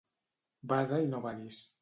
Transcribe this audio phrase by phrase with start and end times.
[0.71, 1.63] Bada i no badis.